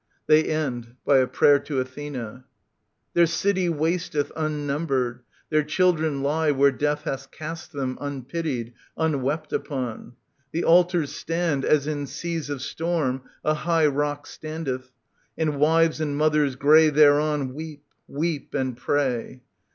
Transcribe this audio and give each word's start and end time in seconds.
[They 0.25 0.45
end 0.45 0.95
by 1.05 1.17
a 1.19 1.27
prayer 1.27 1.59
to 1.59 1.79
Athena, 1.79 2.45
Their 3.13 3.27
city 3.27 3.69
wasteth 3.69 4.31
unnumbered; 4.35 5.19
their 5.51 5.61
children 5.61 6.23
lie 6.23 6.49
Where 6.49 6.71
death 6.71 7.03
hath 7.03 7.29
cast 7.29 7.71
them, 7.71 7.99
unpitied, 8.01 8.73
unwept 8.97 9.53
upon. 9.53 10.13
The 10.53 10.63
altars 10.63 11.11
stand, 11.13 11.63
as 11.63 11.85
in 11.85 12.07
seas 12.07 12.49
of 12.49 12.63
storm 12.63 13.21
a 13.45 13.53
high 13.53 13.85
Rock 13.85 14.25
standeth, 14.25 14.91
and 15.37 15.59
wives 15.59 16.01
and 16.01 16.17
mothers 16.17 16.55
grey 16.55 16.89
thereon 16.89 17.53
Weep, 17.53 17.83
weep 18.07 18.55
and 18.55 18.75
pray. 18.75 19.43